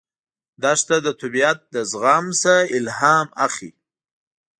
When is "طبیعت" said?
1.21-1.59